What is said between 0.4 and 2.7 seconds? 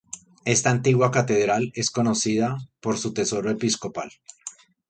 Esta antigua catedral es conocida